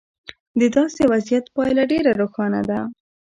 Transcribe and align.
د 0.59 0.61
داسې 0.75 1.01
وضعیت 1.11 1.45
پایله 1.55 1.83
ډېره 1.91 2.11
روښانه 2.21 2.61
ده. 2.69 2.79